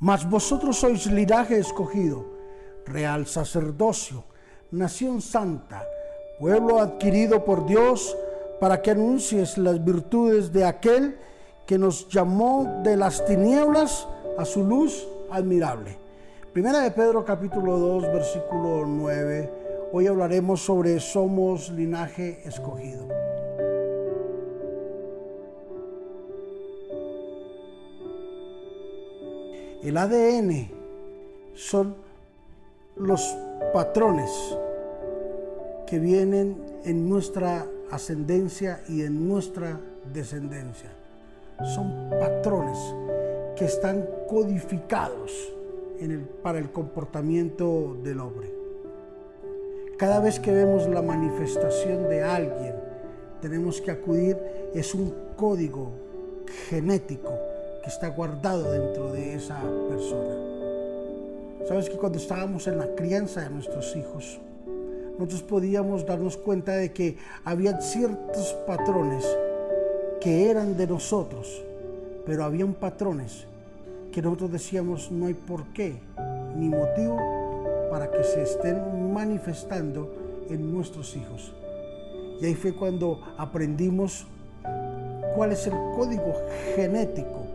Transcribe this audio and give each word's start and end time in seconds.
Mas 0.00 0.22
vosotros 0.22 0.78
sois 0.78 1.06
linaje 1.06 1.58
escogido, 1.58 2.24
real 2.86 3.26
sacerdocio, 3.26 4.22
nación 4.70 5.20
santa, 5.20 5.82
pueblo 6.38 6.78
adquirido 6.78 7.44
por 7.44 7.66
Dios, 7.66 8.16
para 8.60 8.80
que 8.80 8.92
anuncies 8.92 9.58
las 9.58 9.82
virtudes 9.82 10.52
de 10.52 10.64
aquel 10.64 11.18
que 11.66 11.78
nos 11.78 12.08
llamó 12.08 12.80
de 12.84 12.96
las 12.96 13.24
tinieblas 13.26 14.06
a 14.38 14.44
su 14.44 14.62
luz 14.62 15.06
admirable. 15.30 15.98
Primera 16.52 16.78
de 16.80 16.92
Pedro 16.92 17.24
capítulo 17.24 17.76
2 17.76 18.02
versículo 18.04 18.86
9. 18.86 19.52
Hoy 19.92 20.06
hablaremos 20.06 20.60
sobre 20.60 21.00
somos 21.00 21.70
linaje 21.70 22.40
escogido. 22.44 23.27
El 29.80 29.96
ADN 29.96 30.68
son 31.54 31.94
los 32.96 33.22
patrones 33.72 34.28
que 35.86 36.00
vienen 36.00 36.56
en 36.84 37.08
nuestra 37.08 37.64
ascendencia 37.92 38.82
y 38.88 39.02
en 39.02 39.28
nuestra 39.28 39.78
descendencia. 40.12 40.90
Son 41.76 42.10
patrones 42.10 42.76
que 43.54 43.66
están 43.66 44.04
codificados 44.28 45.54
para 46.42 46.58
el 46.58 46.72
comportamiento 46.72 47.96
del 48.02 48.18
hombre. 48.18 48.52
Cada 49.96 50.18
vez 50.18 50.40
que 50.40 50.50
vemos 50.50 50.88
la 50.88 51.02
manifestación 51.02 52.08
de 52.08 52.24
alguien, 52.24 52.74
tenemos 53.40 53.80
que 53.80 53.92
acudir, 53.92 54.36
es 54.74 54.92
un 54.92 55.14
código 55.36 55.92
genético 56.68 57.47
que 57.82 57.88
está 57.88 58.08
guardado 58.08 58.70
dentro 58.70 59.12
de 59.12 59.34
esa 59.34 59.60
persona. 59.88 60.34
Sabes 61.66 61.90
que 61.90 61.96
cuando 61.96 62.18
estábamos 62.18 62.66
en 62.66 62.78
la 62.78 62.94
crianza 62.94 63.42
de 63.42 63.50
nuestros 63.50 63.94
hijos, 63.96 64.40
nosotros 65.18 65.42
podíamos 65.42 66.06
darnos 66.06 66.36
cuenta 66.36 66.72
de 66.76 66.92
que 66.92 67.18
había 67.44 67.80
ciertos 67.80 68.54
patrones 68.66 69.24
que 70.20 70.50
eran 70.50 70.76
de 70.76 70.86
nosotros, 70.86 71.62
pero 72.24 72.44
habían 72.44 72.74
patrones 72.74 73.46
que 74.12 74.22
nosotros 74.22 74.52
decíamos 74.52 75.10
no 75.10 75.26
hay 75.26 75.34
por 75.34 75.64
qué 75.72 75.98
ni 76.56 76.68
motivo 76.68 77.18
para 77.90 78.10
que 78.10 78.22
se 78.24 78.42
estén 78.42 79.12
manifestando 79.12 80.14
en 80.48 80.72
nuestros 80.72 81.16
hijos. 81.16 81.52
Y 82.40 82.46
ahí 82.46 82.54
fue 82.54 82.74
cuando 82.74 83.20
aprendimos 83.36 84.26
cuál 85.34 85.52
es 85.52 85.66
el 85.66 85.74
código 85.96 86.34
genético 86.76 87.47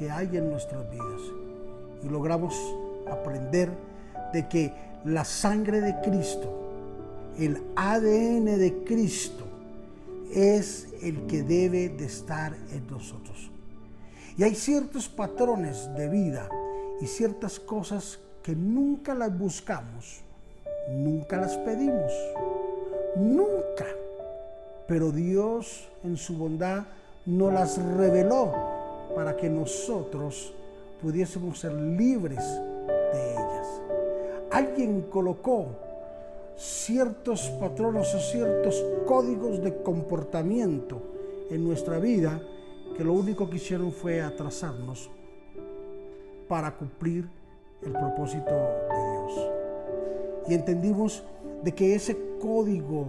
que 0.00 0.10
hay 0.10 0.34
en 0.38 0.48
nuestras 0.48 0.90
vidas. 0.90 1.20
Y 2.02 2.08
logramos 2.08 2.54
aprender 3.06 3.70
de 4.32 4.48
que 4.48 4.72
la 5.04 5.26
sangre 5.26 5.82
de 5.82 5.94
Cristo, 6.00 6.50
el 7.38 7.62
ADN 7.76 8.46
de 8.58 8.82
Cristo, 8.86 9.44
es 10.32 10.88
el 11.02 11.26
que 11.26 11.42
debe 11.42 11.90
de 11.90 12.06
estar 12.06 12.56
en 12.72 12.86
nosotros. 12.86 13.50
Y 14.38 14.42
hay 14.42 14.54
ciertos 14.54 15.06
patrones 15.06 15.94
de 15.94 16.08
vida 16.08 16.48
y 17.02 17.06
ciertas 17.06 17.60
cosas 17.60 18.20
que 18.42 18.56
nunca 18.56 19.14
las 19.14 19.38
buscamos, 19.38 20.22
nunca 20.90 21.36
las 21.36 21.58
pedimos, 21.58 22.10
nunca. 23.16 23.84
Pero 24.88 25.12
Dios 25.12 25.90
en 26.04 26.16
su 26.16 26.38
bondad 26.38 26.84
nos 27.26 27.52
las 27.52 27.76
reveló 27.76 28.69
para 29.14 29.36
que 29.36 29.48
nosotros 29.48 30.52
pudiésemos 31.00 31.58
ser 31.58 31.72
libres 31.72 32.44
de 33.12 33.32
ellas. 33.32 33.82
Alguien 34.50 35.02
colocó 35.02 35.68
ciertos 36.56 37.48
patronos 37.60 38.14
o 38.14 38.20
ciertos 38.20 38.84
códigos 39.06 39.62
de 39.62 39.82
comportamiento 39.82 41.00
en 41.50 41.64
nuestra 41.64 41.98
vida 41.98 42.40
que 42.96 43.04
lo 43.04 43.14
único 43.14 43.48
que 43.48 43.56
hicieron 43.56 43.92
fue 43.92 44.20
atrasarnos 44.20 45.10
para 46.48 46.76
cumplir 46.76 47.28
el 47.82 47.92
propósito 47.92 48.50
de 48.50 49.10
Dios. 49.10 49.50
Y 50.48 50.54
entendimos 50.54 51.22
de 51.62 51.72
que 51.72 51.94
ese 51.94 52.16
código 52.40 53.06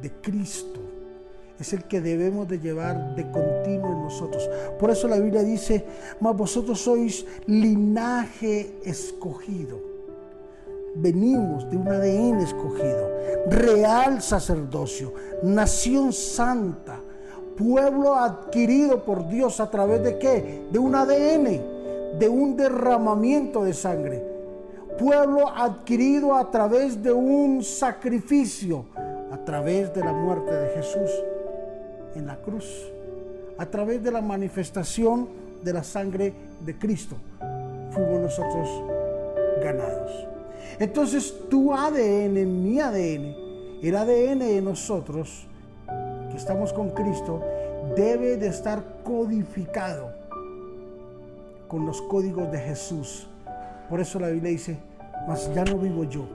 de 0.00 0.10
Cristo, 0.20 0.80
es 1.58 1.72
el 1.72 1.84
que 1.84 2.00
debemos 2.00 2.48
de 2.48 2.60
llevar 2.60 3.16
de 3.16 3.28
continuo 3.30 3.92
en 3.92 4.02
nosotros. 4.04 4.48
Por 4.78 4.90
eso 4.90 5.08
la 5.08 5.18
Biblia 5.18 5.42
dice, 5.42 5.84
mas 6.20 6.36
vosotros 6.36 6.80
sois 6.80 7.26
linaje 7.46 8.76
escogido. 8.84 9.80
Venimos 10.94 11.68
de 11.68 11.76
un 11.76 11.88
ADN 11.88 12.40
escogido, 12.40 13.10
real 13.48 14.22
sacerdocio, 14.22 15.12
nación 15.42 16.12
santa, 16.12 17.00
pueblo 17.56 18.14
adquirido 18.14 19.04
por 19.04 19.28
Dios 19.28 19.60
a 19.60 19.70
través 19.70 20.02
de 20.02 20.18
qué? 20.18 20.62
De 20.70 20.78
un 20.78 20.94
ADN, 20.94 22.18
de 22.18 22.28
un 22.28 22.56
derramamiento 22.56 23.64
de 23.64 23.74
sangre. 23.74 24.24
Pueblo 24.96 25.48
adquirido 25.48 26.34
a 26.34 26.50
través 26.50 27.00
de 27.02 27.12
un 27.12 27.62
sacrificio, 27.62 28.86
a 29.30 29.38
través 29.44 29.92
de 29.92 30.00
la 30.00 30.12
muerte 30.12 30.52
de 30.52 30.68
Jesús 30.70 31.10
en 32.18 32.26
la 32.26 32.36
cruz, 32.36 32.64
a 33.56 33.66
través 33.66 34.02
de 34.02 34.10
la 34.10 34.20
manifestación 34.20 35.28
de 35.62 35.72
la 35.72 35.82
sangre 35.82 36.32
de 36.64 36.76
Cristo, 36.76 37.16
fuimos 37.90 38.20
nosotros 38.20 38.68
ganados. 39.62 40.10
Entonces 40.78 41.34
tu 41.48 41.74
ADN, 41.74 42.62
mi 42.62 42.80
ADN, 42.80 43.34
el 43.82 43.96
ADN 43.96 44.38
de 44.40 44.62
nosotros, 44.62 45.46
que 46.30 46.36
estamos 46.36 46.72
con 46.72 46.90
Cristo, 46.90 47.42
debe 47.96 48.36
de 48.36 48.48
estar 48.48 48.82
codificado 49.02 50.12
con 51.66 51.86
los 51.86 52.00
códigos 52.02 52.50
de 52.50 52.58
Jesús. 52.58 53.26
Por 53.88 54.00
eso 54.00 54.18
la 54.20 54.28
Biblia 54.28 54.50
dice, 54.50 54.78
mas 55.26 55.52
ya 55.54 55.64
no 55.64 55.78
vivo 55.78 56.04
yo, 56.04 56.26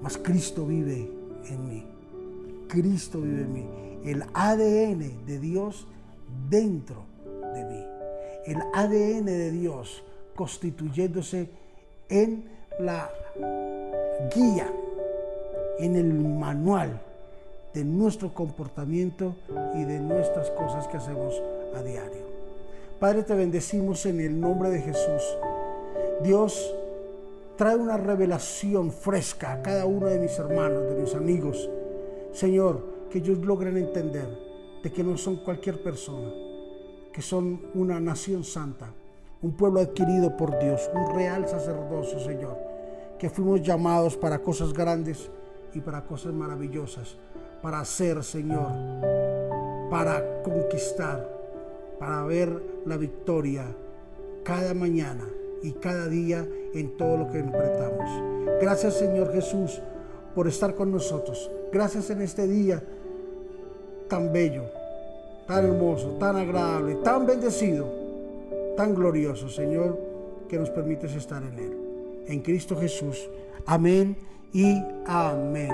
mas 0.00 0.16
Cristo 0.16 0.64
vive 0.66 1.10
en 1.48 1.68
mí. 1.68 1.84
Cristo 2.72 3.20
vive 3.20 3.42
en 3.42 3.52
mí 3.52 3.66
el 4.04 4.24
ADN 4.32 5.26
de 5.26 5.38
Dios 5.38 5.86
dentro 6.48 7.04
de 7.54 7.64
mí. 7.64 7.86
El 8.46 8.56
ADN 8.72 9.26
de 9.26 9.50
Dios 9.50 10.02
constituyéndose 10.34 11.50
en 12.08 12.48
la 12.80 13.10
guía, 14.34 14.72
en 15.78 15.96
el 15.96 16.14
manual 16.14 16.98
de 17.74 17.84
nuestro 17.84 18.32
comportamiento 18.32 19.36
y 19.74 19.84
de 19.84 20.00
nuestras 20.00 20.50
cosas 20.52 20.88
que 20.88 20.96
hacemos 20.96 21.42
a 21.76 21.82
diario. 21.82 22.32
Padre, 22.98 23.22
te 23.22 23.34
bendecimos 23.34 24.06
en 24.06 24.18
el 24.20 24.40
nombre 24.40 24.70
de 24.70 24.80
Jesús. 24.80 25.22
Dios 26.22 26.74
trae 27.56 27.76
una 27.76 27.98
revelación 27.98 28.90
fresca 28.90 29.52
a 29.52 29.62
cada 29.62 29.84
uno 29.84 30.06
de 30.06 30.18
mis 30.18 30.38
hermanos, 30.38 30.88
de 30.88 30.94
mis 30.94 31.14
amigos. 31.14 31.68
Señor, 32.32 33.08
que 33.10 33.18
ellos 33.18 33.38
logren 33.38 33.76
entender 33.76 34.26
de 34.82 34.90
que 34.90 35.04
no 35.04 35.16
son 35.16 35.36
cualquier 35.36 35.82
persona, 35.82 36.32
que 37.12 37.22
son 37.22 37.60
una 37.74 38.00
nación 38.00 38.42
santa, 38.42 38.92
un 39.42 39.52
pueblo 39.52 39.80
adquirido 39.80 40.36
por 40.36 40.58
Dios, 40.58 40.90
un 40.94 41.14
real 41.14 41.46
sacerdocio, 41.46 42.18
Señor, 42.18 42.56
que 43.18 43.28
fuimos 43.28 43.62
llamados 43.62 44.16
para 44.16 44.40
cosas 44.40 44.72
grandes 44.72 45.30
y 45.74 45.80
para 45.80 46.04
cosas 46.04 46.32
maravillosas, 46.32 47.16
para 47.60 47.80
hacer, 47.80 48.24
Señor, 48.24 48.72
para 49.90 50.42
conquistar, 50.42 51.28
para 51.98 52.24
ver 52.24 52.82
la 52.86 52.96
victoria 52.96 53.64
cada 54.42 54.74
mañana 54.74 55.24
y 55.62 55.72
cada 55.72 56.08
día 56.08 56.46
en 56.74 56.96
todo 56.96 57.16
lo 57.18 57.30
que 57.30 57.38
enfrentamos. 57.38 58.10
Gracias, 58.60 58.94
Señor 58.94 59.32
Jesús, 59.32 59.80
por 60.34 60.48
estar 60.48 60.74
con 60.74 60.90
nosotros. 60.90 61.50
Gracias 61.72 62.10
en 62.10 62.22
este 62.22 62.46
día 62.46 62.82
tan 64.08 64.32
bello, 64.32 64.64
tan 65.46 65.64
hermoso, 65.64 66.16
tan 66.18 66.36
agradable, 66.36 66.96
tan 66.96 67.26
bendecido, 67.26 67.86
tan 68.76 68.94
glorioso, 68.94 69.48
Señor, 69.48 69.98
que 70.48 70.58
nos 70.58 70.70
permites 70.70 71.14
estar 71.14 71.42
en 71.42 71.58
Él. 71.58 71.78
En 72.26 72.40
Cristo 72.40 72.76
Jesús. 72.76 73.28
Amén 73.66 74.16
y 74.52 74.76
amén. 75.06 75.72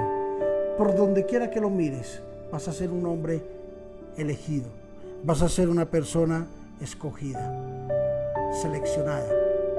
Por 0.76 0.94
donde 0.94 1.26
quiera 1.26 1.50
que 1.50 1.60
lo 1.60 1.70
mires, 1.70 2.20
vas 2.52 2.69
a 2.69 2.72
ser 2.72 2.90
un 2.90 3.05
hombre 3.06 3.43
elegido. 4.16 4.66
Vas 5.25 5.43
a 5.43 5.49
ser 5.49 5.69
una 5.69 5.87
persona 5.87 6.46
escogida, 6.81 7.88
seleccionada 8.62 9.28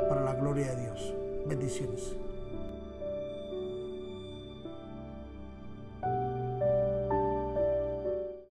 para 0.10 0.24
la 0.24 0.34
gloria 0.34 0.76
de 0.76 0.82
Dios. 0.82 1.14
Bendiciones. 1.48 2.14